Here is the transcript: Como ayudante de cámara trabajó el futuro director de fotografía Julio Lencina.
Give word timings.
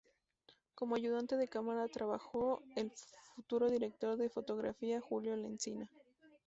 Como 0.73 0.95
ayudante 0.95 1.37
de 1.37 1.47
cámara 1.47 1.87
trabajó 1.87 2.63
el 2.75 2.89
futuro 3.35 3.69
director 3.69 4.17
de 4.17 4.29
fotografía 4.31 4.99
Julio 4.99 5.35
Lencina. 5.35 5.91